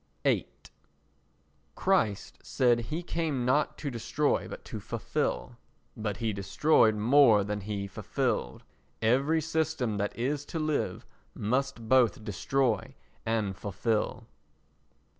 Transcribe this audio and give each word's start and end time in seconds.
viii 0.23 0.47
Christ 1.75 2.39
said 2.41 2.79
he 2.89 3.03
came 3.03 3.45
not 3.45 3.77
to 3.77 3.91
destroy 3.91 4.47
but 4.47 4.65
to 4.65 4.79
fulfil—but 4.79 6.17
he 6.17 6.33
destroyed 6.33 6.95
more 6.95 7.43
than 7.43 7.61
he 7.61 7.85
fulfilled. 7.85 8.63
Every 9.03 9.41
system 9.41 9.97
that 9.97 10.17
is 10.17 10.43
to 10.45 10.57
live 10.57 11.05
must 11.35 11.87
both 11.87 12.23
destroy 12.23 12.95
and 13.27 13.55
fulfil. 13.55 14.25